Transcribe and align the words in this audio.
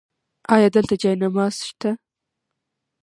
ایا 0.55 0.69
دلته 0.75 0.95
جای 1.01 1.15
نماز 1.23 1.55
شته؟ 1.67 1.89